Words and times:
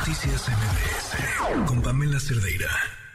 Noticias 0.00 0.48
MBS 0.48 1.66
con 1.68 1.82
Pamela 1.82 2.18
Cerdeira. 2.18 2.70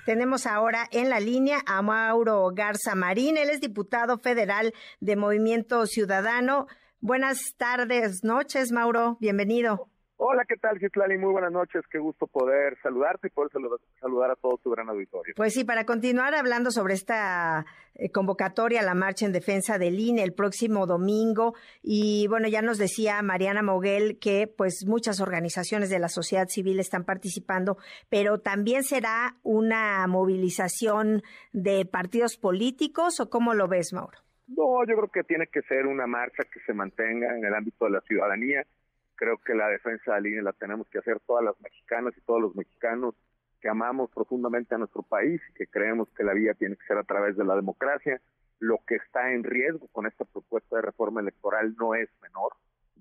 Tenemos 0.05 0.45
ahora 0.45 0.87
en 0.91 1.09
la 1.09 1.19
línea 1.19 1.63
a 1.65 1.81
Mauro 1.81 2.51
Garza 2.53 2.93
Marín, 2.93 3.37
él 3.37 3.49
es 3.49 3.59
diputado 3.59 4.19
federal 4.19 4.71
de 4.99 5.15
Movimiento 5.15 5.87
Ciudadano. 5.87 6.67
Buenas 6.99 7.55
tardes, 7.57 8.23
noches, 8.23 8.71
Mauro, 8.71 9.17
bienvenido. 9.19 9.89
Hola, 10.17 10.45
¿qué 10.47 10.55
tal, 10.55 10.79
Gitlali? 10.79 11.17
Muy 11.17 11.33
buenas 11.33 11.51
noches. 11.51 11.83
Qué 11.91 11.97
gusto 11.97 12.25
poder 12.25 12.77
saludarte 12.81 13.27
y 13.27 13.31
poder 13.31 13.51
saludar, 13.99 14.31
a 14.31 14.35
todo 14.35 14.57
tu 14.63 14.71
gran 14.71 14.87
auditorio. 14.87 15.33
Pues 15.35 15.53
sí, 15.53 15.65
para 15.65 15.85
continuar 15.85 16.33
hablando 16.35 16.71
sobre 16.71 16.93
esta 16.93 17.65
eh, 17.95 18.09
convocatoria 18.11 18.79
a 18.79 18.83
la 18.83 18.93
marcha 18.93 19.25
en 19.25 19.33
defensa 19.33 19.77
del 19.77 19.99
INE 19.99 20.23
el 20.23 20.33
próximo 20.33 20.87
domingo. 20.87 21.53
Y 21.83 22.27
bueno, 22.29 22.47
ya 22.47 22.61
nos 22.61 22.77
decía 22.77 23.21
Mariana 23.23 23.61
Moguel 23.61 24.17
que 24.17 24.47
pues 24.47 24.85
muchas 24.87 25.19
organizaciones 25.19 25.89
de 25.89 25.99
la 25.99 26.07
sociedad 26.07 26.47
civil 26.47 26.79
están 26.79 27.03
participando, 27.03 27.77
pero 28.09 28.39
también 28.39 28.83
será 28.83 29.35
una 29.43 30.07
movilización 30.07 31.23
de 31.51 31.85
partidos 31.85 32.37
políticos 32.37 33.19
o 33.19 33.29
cómo 33.29 33.53
lo 33.53 33.67
ves, 33.67 33.91
Mauro? 33.91 34.17
No, 34.47 34.85
yo 34.87 34.95
creo 34.95 35.09
que 35.09 35.23
tiene 35.23 35.47
que 35.47 35.61
ser 35.63 35.87
una 35.87 36.07
marcha 36.07 36.43
que 36.43 36.61
se 36.65 36.73
mantenga 36.73 37.35
en 37.35 37.43
el 37.43 37.53
ámbito 37.53 37.83
de 37.85 37.91
la 37.91 38.01
ciudadanía 38.01 38.65
Creo 39.15 39.37
que 39.37 39.53
la 39.53 39.67
defensa 39.69 40.03
de 40.05 40.11
la 40.11 40.19
línea 40.19 40.43
la 40.43 40.53
tenemos 40.53 40.87
que 40.89 40.99
hacer 40.99 41.19
todas 41.21 41.43
las 41.43 41.59
mexicanas 41.61 42.13
y 42.17 42.21
todos 42.21 42.41
los 42.41 42.55
mexicanos 42.55 43.15
que 43.61 43.69
amamos 43.69 44.11
profundamente 44.11 44.75
a 44.75 44.77
nuestro 44.77 45.01
país 45.01 45.41
y 45.49 45.53
que 45.53 45.67
creemos 45.67 46.09
que 46.15 46.23
la 46.23 46.33
vía 46.33 46.53
tiene 46.53 46.75
que 46.75 46.85
ser 46.85 46.97
a 46.97 47.03
través 47.03 47.35
de 47.37 47.45
la 47.45 47.55
democracia. 47.55 48.21
Lo 48.59 48.79
que 48.85 48.95
está 48.95 49.31
en 49.31 49.43
riesgo 49.43 49.87
con 49.91 50.05
esta 50.05 50.25
propuesta 50.25 50.75
de 50.75 50.81
reforma 50.81 51.21
electoral 51.21 51.75
no 51.77 51.95
es 51.95 52.09
menor. 52.21 52.53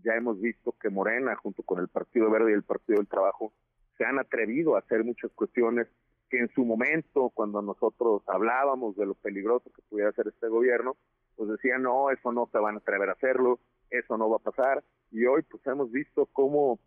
Ya 0.02 0.14
hemos 0.14 0.40
visto 0.40 0.74
que 0.80 0.90
Morena, 0.90 1.36
junto 1.36 1.62
con 1.62 1.80
el 1.80 1.88
Partido 1.88 2.30
Verde 2.30 2.52
y 2.52 2.54
el 2.54 2.62
Partido 2.62 2.98
del 2.98 3.08
Trabajo, 3.08 3.52
se 3.98 4.04
han 4.04 4.18
atrevido 4.18 4.76
a 4.76 4.80
hacer 4.80 5.04
muchas 5.04 5.30
cuestiones 5.32 5.88
que 6.30 6.38
en 6.38 6.48
su 6.54 6.64
momento, 6.64 7.30
cuando 7.34 7.62
nosotros 7.62 8.22
hablábamos 8.26 8.96
de 8.96 9.06
lo 9.06 9.14
peligroso 9.14 9.70
que 9.70 9.82
pudiera 9.88 10.10
hacer 10.10 10.28
este 10.28 10.48
gobierno, 10.48 10.96
pues 11.36 11.50
decían, 11.50 11.82
no, 11.82 12.10
eso 12.10 12.32
no 12.32 12.48
se 12.50 12.58
van 12.58 12.76
a 12.76 12.78
atrever 12.78 13.08
a 13.10 13.12
hacerlo, 13.12 13.58
eso 13.98 14.16
no 14.16 14.28
va 14.28 14.36
a 14.36 14.50
pasar 14.50 14.82
y 15.10 15.24
hoy 15.26 15.42
pues 15.42 15.66
hemos 15.66 15.90
visto 15.90 16.26
cómo 16.32 16.78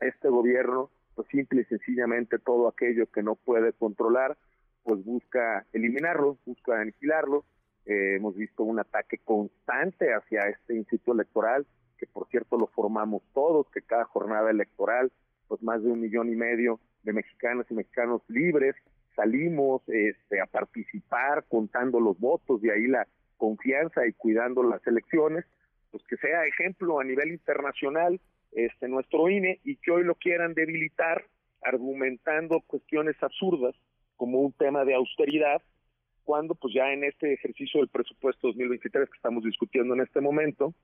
este 0.00 0.28
gobierno 0.28 0.90
pues 1.14 1.28
simple 1.28 1.62
y 1.62 1.64
sencillamente 1.64 2.38
todo 2.38 2.68
aquello 2.68 3.06
que 3.06 3.22
no 3.22 3.34
puede 3.36 3.72
controlar 3.72 4.36
pues 4.84 5.04
busca 5.04 5.64
eliminarlo, 5.72 6.38
busca 6.44 6.80
aniquilarlo. 6.80 7.44
Eh, 7.86 8.16
hemos 8.16 8.36
visto 8.36 8.62
un 8.62 8.78
ataque 8.78 9.18
constante 9.18 10.12
hacia 10.12 10.42
este 10.42 10.76
instituto 10.76 11.12
electoral, 11.12 11.66
que 11.98 12.06
por 12.06 12.28
cierto 12.28 12.56
lo 12.58 12.66
formamos 12.68 13.22
todos, 13.32 13.68
que 13.70 13.82
cada 13.82 14.04
jornada 14.04 14.50
electoral, 14.50 15.12
pues 15.48 15.62
más 15.62 15.82
de 15.82 15.90
un 15.90 16.00
millón 16.00 16.32
y 16.32 16.36
medio 16.36 16.80
de 17.02 17.12
mexicanas 17.12 17.66
y 17.70 17.74
mexicanos 17.74 18.22
libres 18.28 18.76
salimos 19.16 19.82
este, 19.88 20.40
a 20.40 20.46
participar 20.46 21.44
contando 21.48 22.00
los 22.00 22.18
votos, 22.18 22.62
de 22.62 22.72
ahí 22.72 22.86
la 22.86 23.06
confianza 23.36 24.06
y 24.06 24.12
cuidando 24.12 24.62
las 24.62 24.86
elecciones 24.86 25.44
pues 25.92 26.02
que 26.08 26.16
sea 26.16 26.46
ejemplo 26.46 26.98
a 26.98 27.04
nivel 27.04 27.30
internacional 27.30 28.18
este 28.50 28.88
nuestro 28.88 29.28
INE 29.28 29.60
y 29.62 29.76
que 29.76 29.92
hoy 29.92 30.04
lo 30.04 30.14
quieran 30.14 30.54
debilitar 30.54 31.24
argumentando 31.62 32.60
cuestiones 32.66 33.16
absurdas 33.22 33.74
como 34.16 34.40
un 34.40 34.52
tema 34.52 34.84
de 34.84 34.94
austeridad 34.94 35.62
cuando 36.24 36.54
pues 36.54 36.74
ya 36.74 36.92
en 36.92 37.04
este 37.04 37.32
ejercicio 37.32 37.80
del 37.80 37.88
presupuesto 37.88 38.48
2023 38.48 39.08
que 39.08 39.16
estamos 39.16 39.44
discutiendo 39.44 39.94
en 39.94 40.00
este 40.00 40.20
momento 40.20 40.74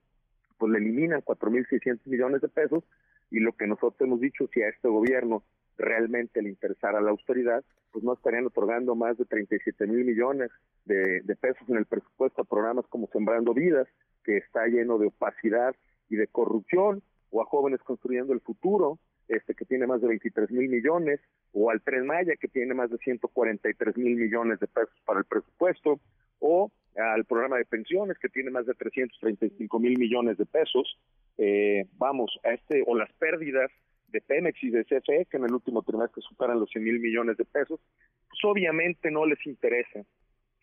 pues 0.58 0.72
le 0.72 0.78
eliminan 0.78 1.22
4.600 1.22 2.00
millones 2.06 2.40
de 2.40 2.48
pesos 2.48 2.84
y 3.30 3.40
lo 3.40 3.52
que 3.52 3.66
nosotros 3.66 4.00
hemos 4.00 4.20
dicho 4.20 4.48
si 4.52 4.62
a 4.62 4.68
este 4.68 4.88
gobierno 4.88 5.42
realmente 5.76 6.42
le 6.42 6.48
interesara 6.48 7.00
la 7.00 7.10
austeridad 7.10 7.64
pues 7.92 8.04
no 8.04 8.12
estarían 8.14 8.46
otorgando 8.46 8.94
más 8.94 9.16
de 9.16 9.24
37 9.24 9.86
mil 9.86 10.04
millones 10.04 10.50
de, 10.84 11.20
de 11.22 11.36
pesos 11.36 11.68
en 11.68 11.76
el 11.76 11.86
presupuesto 11.86 12.42
a 12.42 12.44
programas 12.44 12.86
como 12.88 13.08
Sembrando 13.12 13.54
Vidas 13.54 13.88
que 14.28 14.36
está 14.36 14.66
lleno 14.66 14.98
de 14.98 15.06
opacidad 15.06 15.74
y 16.10 16.16
de 16.16 16.26
corrupción, 16.26 17.02
o 17.30 17.40
a 17.40 17.46
jóvenes 17.46 17.80
construyendo 17.80 18.34
el 18.34 18.40
futuro, 18.40 18.98
este 19.26 19.54
que 19.54 19.64
tiene 19.64 19.86
más 19.86 20.02
de 20.02 20.08
23 20.08 20.50
mil 20.50 20.68
millones, 20.68 21.18
o 21.54 21.70
al 21.70 21.80
Tren 21.80 22.06
Maya 22.06 22.34
que 22.36 22.48
tiene 22.48 22.74
más 22.74 22.90
de 22.90 22.98
143 22.98 23.96
mil 23.96 24.16
millones 24.16 24.60
de 24.60 24.66
pesos 24.66 24.94
para 25.06 25.20
el 25.20 25.24
presupuesto, 25.24 25.98
o 26.40 26.70
al 26.94 27.24
programa 27.24 27.56
de 27.56 27.64
pensiones 27.64 28.18
que 28.18 28.28
tiene 28.28 28.50
más 28.50 28.66
de 28.66 28.74
335 28.74 29.78
mil 29.78 29.98
millones 29.98 30.36
de 30.36 30.44
pesos, 30.44 30.98
eh, 31.38 31.86
vamos, 31.96 32.38
a 32.44 32.50
este, 32.50 32.84
o 32.86 32.94
las 32.94 33.10
pérdidas 33.14 33.70
de 34.08 34.20
Pemex 34.20 34.62
y 34.62 34.68
de 34.68 34.84
CFE 34.84 35.26
que 35.30 35.38
en 35.38 35.44
el 35.44 35.54
último 35.54 35.80
trimestre 35.82 36.20
superan 36.20 36.60
los 36.60 36.68
100 36.68 36.84
mil 36.84 37.00
millones 37.00 37.38
de 37.38 37.46
pesos, 37.46 37.80
pues 38.28 38.44
obviamente 38.44 39.10
no 39.10 39.24
les 39.24 39.46
interesa 39.46 40.04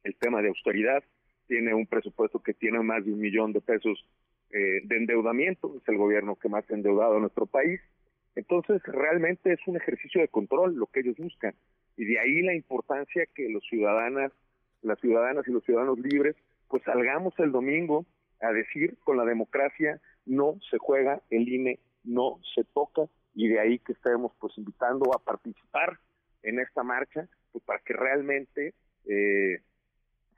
el 0.04 0.16
tema 0.18 0.44
de 0.44 0.50
austeridad, 0.50 1.04
tiene 1.48 1.74
un 1.74 1.88
presupuesto 1.88 2.40
que 2.42 2.54
tiene 2.54 2.80
más 2.80 3.06
de 3.06 3.14
un 3.14 3.20
millón 3.20 3.54
de 3.54 3.62
pesos 3.62 4.06
eh, 4.52 4.82
de 4.84 4.98
endeudamiento, 4.98 5.76
es 5.78 5.88
el 5.88 5.98
gobierno 5.98 6.36
que 6.36 6.50
más 6.50 6.70
ha 6.70 6.74
endeudado 6.74 7.18
a 7.18 7.20
nuestro 7.20 7.46
país. 7.46 7.80
Entonces, 8.36 8.82
realmente 8.84 9.54
es 9.54 9.60
un 9.68 9.78
ejercicio 9.78 10.22
de 10.22 10.28
control 10.28 10.76
lo 10.76 10.88
que 10.88 11.02
ellos 11.02 11.16
buscan. 11.18 11.54
Y 11.98 12.06
de 12.06 12.20
ahí 12.20 12.42
la 12.42 12.54
importancia 12.54 13.26
que 13.34 13.50
los 13.50 13.64
ciudadanas, 13.70 14.32
las 14.82 15.00
ciudadanas 15.00 15.48
y 15.48 15.52
los 15.52 15.64
ciudadanos 15.64 16.00
libres, 16.00 16.36
pues 16.68 16.84
salgamos 16.84 17.34
el 17.40 17.52
domingo 17.52 18.06
a 18.42 18.52
decir 18.52 18.98
con 19.04 19.18
la 19.18 19.26
democracia 19.26 20.02
no 20.26 20.58
se 20.70 20.78
juega, 20.78 21.22
el 21.30 21.48
INE 21.48 21.80
no 22.04 22.40
se 22.54 22.64
toca, 22.64 23.04
y 23.34 23.48
de 23.50 23.60
ahí 23.60 23.80
que 23.80 23.94
estemos 23.94 24.32
pues 24.40 24.58
invitando 24.58 25.14
a 25.14 25.20
participar 25.20 26.00
en 26.44 26.60
esta 26.60 26.84
marcha, 26.84 27.28
pues 27.52 27.64
para 27.64 27.80
que 27.80 27.94
realmente 27.94 28.74
eh, 29.06 29.62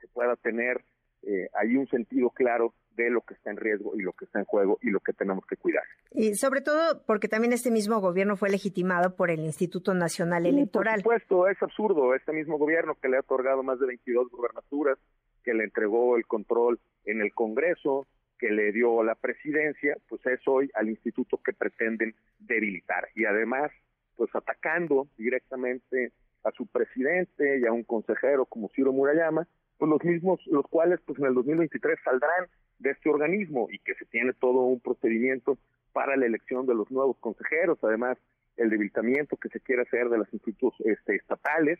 se 0.00 0.08
pueda 0.08 0.36
tener 0.36 0.82
eh, 1.22 1.48
hay 1.54 1.76
un 1.76 1.86
sentido 1.88 2.30
claro 2.30 2.74
de 2.98 3.10
lo 3.10 3.20
que 3.22 3.34
está 3.34 3.50
en 3.50 3.56
riesgo 3.56 3.94
y 3.94 4.02
lo 4.02 4.12
que 4.12 4.24
está 4.24 4.40
en 4.40 4.44
juego 4.44 4.78
y 4.82 4.90
lo 4.90 5.00
que 5.00 5.12
tenemos 5.12 5.46
que 5.46 5.56
cuidar. 5.56 5.84
Y 6.10 6.34
sobre 6.34 6.60
todo 6.60 7.02
porque 7.06 7.28
también 7.28 7.52
este 7.52 7.70
mismo 7.70 8.00
gobierno 8.00 8.36
fue 8.36 8.50
legitimado 8.50 9.14
por 9.14 9.30
el 9.30 9.40
Instituto 9.40 9.94
Nacional 9.94 10.46
Electoral. 10.46 11.02
por 11.02 11.20
supuesto, 11.20 11.48
es 11.48 11.62
absurdo. 11.62 12.14
Este 12.14 12.32
mismo 12.32 12.58
gobierno 12.58 12.96
que 13.00 13.08
le 13.08 13.16
ha 13.16 13.20
otorgado 13.20 13.62
más 13.62 13.78
de 13.78 13.86
22 13.86 14.28
gubernaturas, 14.30 14.98
que 15.44 15.54
le 15.54 15.64
entregó 15.64 16.16
el 16.16 16.26
control 16.26 16.80
en 17.04 17.20
el 17.20 17.32
Congreso, 17.32 18.06
que 18.38 18.50
le 18.50 18.72
dio 18.72 19.02
la 19.02 19.14
presidencia, 19.14 19.96
pues 20.08 20.24
es 20.26 20.40
hoy 20.46 20.70
al 20.74 20.88
instituto 20.88 21.40
que 21.44 21.52
pretenden 21.52 22.14
debilitar. 22.38 23.08
Y 23.14 23.24
además, 23.24 23.70
pues 24.16 24.34
atacando 24.34 25.08
directamente 25.16 26.12
a 26.44 26.50
su 26.52 26.66
presidente 26.66 27.60
y 27.60 27.66
a 27.66 27.72
un 27.72 27.84
consejero 27.84 28.44
como 28.46 28.70
Ciro 28.74 28.92
Murayama, 28.92 29.46
pues 29.78 29.88
los 29.88 30.02
mismos, 30.04 30.40
los 30.46 30.66
cuales 30.66 31.00
pues 31.06 31.18
en 31.18 31.26
el 31.26 31.34
2023 31.34 31.98
saldrán 32.04 32.46
de 32.78 32.90
este 32.90 33.08
organismo 33.08 33.68
y 33.70 33.78
que 33.78 33.94
se 33.94 34.04
tiene 34.06 34.32
todo 34.34 34.62
un 34.62 34.80
procedimiento 34.80 35.58
para 35.92 36.16
la 36.16 36.26
elección 36.26 36.66
de 36.66 36.74
los 36.74 36.90
nuevos 36.90 37.16
consejeros, 37.18 37.78
además 37.82 38.18
el 38.56 38.70
debilitamiento 38.70 39.36
que 39.36 39.48
se 39.48 39.60
quiere 39.60 39.82
hacer 39.82 40.08
de 40.08 40.18
los 40.18 40.32
institutos 40.32 40.74
este, 40.84 41.16
estatales 41.16 41.78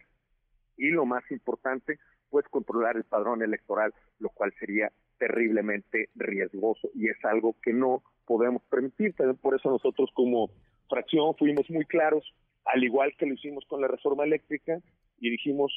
y 0.77 0.91
lo 0.91 1.05
más 1.05 1.29
importante, 1.31 1.99
pues 2.31 2.47
controlar 2.49 2.97
el 2.97 3.05
padrón 3.05 3.43
electoral, 3.43 3.93
lo 4.21 4.29
cual 4.31 4.55
sería 4.59 4.93
terriblemente 5.19 6.09
riesgoso 6.15 6.89
y 6.95 7.09
es 7.09 7.25
algo 7.25 7.57
que 7.63 7.73
no 7.73 8.03
podemos 8.27 8.63
permitir. 8.71 9.15
por 9.41 9.57
eso 9.57 9.71
nosotros 9.71 10.11
como 10.15 10.51
fracción 10.89 11.35
fuimos 11.37 11.69
muy 11.69 11.85
claros, 11.85 12.25
al 12.65 12.85
igual 12.85 13.13
que 13.19 13.27
lo 13.27 13.35
hicimos 13.35 13.65
con 13.67 13.81
la 13.81 13.89
reforma 13.89 14.25
eléctrica 14.25 14.79
y 15.19 15.31
dijimos 15.31 15.73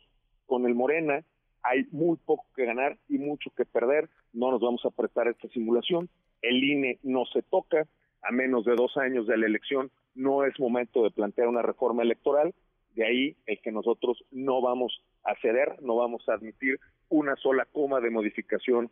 con 0.46 0.66
el 0.66 0.76
Morena 0.76 1.24
hay 1.64 1.86
muy 1.92 2.18
poco 2.18 2.46
que 2.56 2.66
ganar 2.66 2.98
y 3.08 3.18
mucho 3.18 3.52
que 3.56 3.66
perder. 3.66 4.10
No 4.34 4.52
nos 4.52 4.62
vamos 4.62 4.86
a 4.86 4.92
prestar 4.92 5.28
esta 5.28 5.48
simulación. 5.50 6.10
El 6.42 6.64
INE 6.64 7.00
no 7.04 7.26
se 7.26 7.42
toca. 7.42 7.88
A 8.24 8.32
menos 8.32 8.66
de 8.66 8.76
dos 8.76 8.98
años 8.98 9.26
de 9.26 9.36
la 9.36 9.48
elección, 9.48 9.90
no 10.14 10.46
es 10.46 10.60
momento 10.60 11.04
de 11.04 11.10
plantear 11.10 11.48
una 11.48 11.64
reforma 11.64 12.04
electoral. 12.04 12.54
De 12.96 13.06
ahí 13.06 13.36
el 13.48 13.60
que 13.62 13.72
nosotros 13.72 14.24
no 14.32 14.62
vamos 14.62 15.02
a 15.24 15.34
ceder, 15.42 15.82
no 15.82 15.96
vamos 15.96 16.28
a 16.30 16.34
admitir 16.34 16.80
una 17.10 17.36
sola 17.38 17.66
coma 17.72 18.00
de 18.00 18.10
modificación 18.10 18.92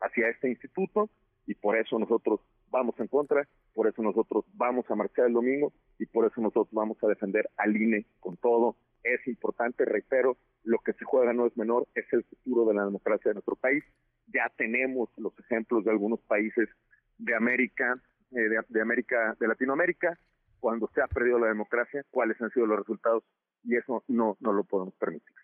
hacia 0.00 0.28
este 0.28 0.48
instituto 0.48 1.08
y 1.46 1.54
por 1.54 1.76
eso 1.76 1.98
nosotros 1.98 2.40
vamos 2.70 2.98
en 2.98 3.08
contra, 3.08 3.46
por 3.74 3.86
eso 3.86 4.02
nosotros 4.02 4.44
vamos 4.54 4.90
a 4.90 4.94
marchar 4.94 5.26
el 5.26 5.34
domingo 5.34 5.72
y 5.98 6.06
por 6.06 6.26
eso 6.26 6.40
nosotros 6.40 6.68
vamos 6.72 6.96
a 7.02 7.08
defender 7.08 7.48
al 7.56 7.76
INE 7.76 8.06
con 8.20 8.36
todo. 8.36 8.76
Es 9.02 9.26
importante, 9.26 9.84
reitero, 9.84 10.36
lo 10.64 10.78
que 10.78 10.92
se 10.92 11.04
juega 11.04 11.32
no 11.32 11.46
es 11.46 11.56
menor, 11.56 11.88
es 11.94 12.06
el 12.12 12.24
futuro 12.24 12.66
de 12.66 12.74
la 12.74 12.84
democracia 12.84 13.30
de 13.30 13.34
nuestro 13.34 13.56
país. 13.56 13.84
Ya 14.28 14.50
tenemos 14.56 15.08
los 15.16 15.36
ejemplos 15.38 15.84
de 15.84 15.90
algunos 15.90 16.20
países 16.20 16.68
de 17.18 17.34
América, 17.34 18.00
eh, 18.32 18.48
de, 18.68 18.80
América, 18.80 19.36
de 19.38 19.48
Latinoamérica, 19.48 20.18
cuando 20.60 20.88
se 20.94 21.02
ha 21.02 21.08
perdido 21.08 21.38
la 21.38 21.48
democracia, 21.48 22.04
cuáles 22.10 22.40
han 22.40 22.50
sido 22.50 22.66
los 22.66 22.78
resultados 22.78 23.24
y 23.64 23.76
eso 23.76 24.04
no, 24.08 24.36
no 24.40 24.52
lo 24.52 24.64
podemos 24.64 24.94
permitir. 24.94 25.41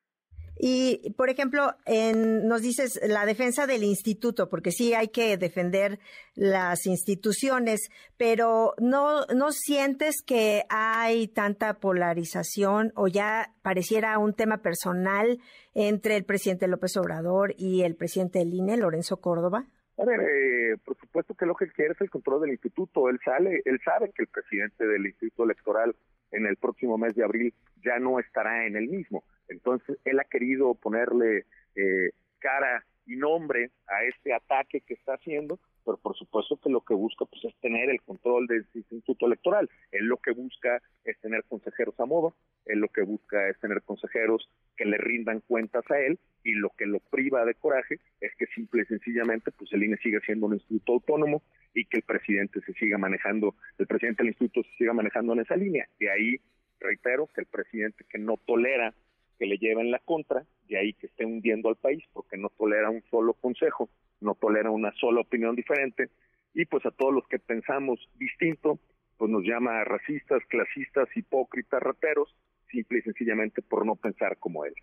Y, 0.58 1.14
por 1.16 1.30
ejemplo, 1.30 1.74
en, 1.86 2.48
nos 2.48 2.62
dices 2.62 3.00
la 3.06 3.26
defensa 3.26 3.66
del 3.66 3.84
instituto, 3.84 4.48
porque 4.48 4.72
sí 4.72 4.92
hay 4.92 5.08
que 5.08 5.36
defender 5.36 6.00
las 6.34 6.86
instituciones, 6.86 7.90
pero 8.16 8.74
no, 8.78 9.24
no 9.26 9.52
sientes 9.52 10.22
que 10.26 10.64
hay 10.68 11.28
tanta 11.28 11.74
polarización 11.74 12.92
o 12.96 13.06
ya 13.06 13.54
pareciera 13.62 14.18
un 14.18 14.34
tema 14.34 14.58
personal 14.58 15.38
entre 15.74 16.16
el 16.16 16.24
presidente 16.24 16.66
López 16.66 16.96
Obrador 16.96 17.54
y 17.56 17.82
el 17.82 17.94
presidente 17.94 18.40
del 18.40 18.52
INE, 18.52 18.76
Lorenzo 18.78 19.18
Córdoba. 19.18 19.66
A 19.98 20.04
ver, 20.04 20.20
eh, 20.20 20.76
por 20.84 20.96
supuesto 20.96 21.34
que 21.34 21.46
lo 21.46 21.54
que 21.54 21.68
quiere 21.68 21.92
es 21.92 22.00
el 22.00 22.10
control 22.10 22.42
del 22.42 22.50
instituto. 22.50 23.08
Él 23.08 23.18
sale, 23.24 23.62
él 23.64 23.80
sabe 23.84 24.12
que 24.14 24.22
el 24.22 24.28
presidente 24.28 24.86
del 24.86 25.06
instituto 25.06 25.44
electoral 25.44 25.94
en 26.30 26.46
el 26.46 26.56
próximo 26.56 26.98
mes 26.98 27.14
de 27.14 27.24
abril 27.24 27.54
ya 27.84 27.98
no 27.98 28.18
estará 28.18 28.66
en 28.66 28.76
el 28.76 28.88
mismo. 28.88 29.24
Entonces, 29.48 29.98
él 30.04 30.20
ha 30.20 30.24
querido 30.24 30.74
ponerle 30.74 31.46
eh, 31.74 32.10
cara 32.38 32.84
y 33.06 33.16
nombre 33.16 33.70
a 33.86 34.04
este 34.04 34.34
ataque 34.34 34.82
que 34.82 34.94
está 34.94 35.14
haciendo, 35.14 35.58
pero 35.84 35.96
por 35.96 36.14
supuesto 36.14 36.58
que 36.58 36.68
lo 36.68 36.82
que 36.82 36.92
busca 36.92 37.24
pues 37.24 37.42
es 37.46 37.54
tener 37.60 37.88
el 37.88 38.02
control 38.02 38.46
del 38.46 38.66
instituto 38.74 39.26
electoral. 39.26 39.70
Él 39.90 40.04
lo 40.04 40.18
que 40.18 40.32
busca 40.32 40.82
es 41.04 41.18
tener 41.20 41.42
consejeros 41.44 41.98
a 41.98 42.04
modo, 42.04 42.34
él 42.66 42.80
lo 42.80 42.88
que 42.88 43.00
busca 43.02 43.48
es 43.48 43.58
tener 43.60 43.80
consejeros 43.82 44.50
que 44.76 44.84
le 44.84 44.98
rindan 44.98 45.40
cuentas 45.40 45.90
a 45.90 45.98
él 45.98 46.18
y 46.44 46.52
lo 46.52 46.68
que 46.76 46.84
lo 46.84 47.00
priva 47.00 47.46
de 47.46 47.54
coraje 47.54 47.98
es 48.20 48.34
que 48.36 48.46
simple 48.48 48.82
y 48.82 48.86
sencillamente 48.86 49.50
pues 49.52 49.72
el 49.72 49.82
INE 49.82 49.96
siga 49.96 50.20
siendo 50.20 50.44
un 50.44 50.54
instituto 50.54 50.92
autónomo 50.92 51.42
y 51.72 51.86
que 51.86 51.96
el 51.96 52.02
presidente 52.02 52.60
se 52.60 52.74
siga 52.74 52.98
manejando, 52.98 53.54
el 53.78 53.86
presidente 53.86 54.22
del 54.22 54.32
instituto 54.32 54.68
se 54.68 54.76
siga 54.76 54.92
manejando 54.92 55.32
en 55.32 55.40
esa 55.40 55.56
línea. 55.56 55.88
De 55.98 56.10
ahí, 56.10 56.36
reitero, 56.80 57.26
que 57.34 57.40
el 57.40 57.46
presidente 57.46 58.04
que 58.08 58.18
no 58.18 58.36
tolera 58.36 58.92
que 59.38 59.46
le 59.46 59.56
lleven 59.56 59.90
la 59.90 59.98
contra, 60.00 60.44
de 60.68 60.78
ahí 60.78 60.92
que 60.94 61.06
esté 61.06 61.24
hundiendo 61.24 61.68
al 61.68 61.76
país, 61.76 62.02
porque 62.12 62.36
no 62.36 62.50
tolera 62.50 62.90
un 62.90 63.02
solo 63.10 63.34
consejo, 63.34 63.88
no 64.20 64.34
tolera 64.34 64.70
una 64.70 64.92
sola 65.00 65.20
opinión 65.20 65.54
diferente, 65.54 66.10
y 66.54 66.64
pues 66.64 66.84
a 66.86 66.90
todos 66.90 67.14
los 67.14 67.26
que 67.28 67.38
pensamos 67.38 68.00
distinto, 68.18 68.78
pues 69.16 69.30
nos 69.30 69.44
llama 69.44 69.84
racistas, 69.84 70.42
clasistas, 70.48 71.08
hipócritas, 71.16 71.82
rateros, 71.82 72.34
simple 72.70 72.98
y 72.98 73.02
sencillamente 73.02 73.62
por 73.62 73.86
no 73.86 73.96
pensar 73.96 74.38
como 74.38 74.64
él. 74.64 74.74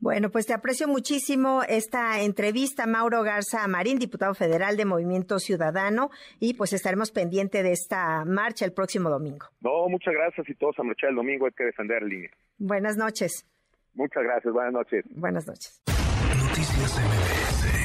Bueno, 0.00 0.30
pues 0.30 0.46
te 0.46 0.54
aprecio 0.54 0.86
muchísimo 0.86 1.62
esta 1.68 2.22
entrevista, 2.22 2.86
Mauro 2.86 3.24
Garza 3.24 3.66
Marín, 3.66 3.98
diputado 3.98 4.32
federal 4.34 4.76
de 4.76 4.84
Movimiento 4.84 5.40
Ciudadano, 5.40 6.10
y 6.38 6.54
pues 6.54 6.72
estaremos 6.72 7.10
pendientes 7.10 7.64
de 7.64 7.72
esta 7.72 8.24
marcha 8.24 8.64
el 8.64 8.72
próximo 8.72 9.10
domingo. 9.10 9.46
No, 9.60 9.88
muchas 9.88 10.14
gracias 10.14 10.48
y 10.48 10.54
todos 10.54 10.78
a 10.78 10.84
marchar 10.84 11.10
el 11.10 11.16
domingo, 11.16 11.46
hay 11.46 11.52
que 11.52 11.64
defender 11.64 12.02
línea. 12.04 12.30
Buenas 12.58 12.96
noches. 12.96 13.44
Muchas 13.98 14.22
gracias, 14.22 14.54
buenas 14.54 14.72
noches. 14.72 15.04
Buenas 15.10 15.46
noches. 15.48 15.82
Noticias 15.88 16.98
MBS 16.98 17.77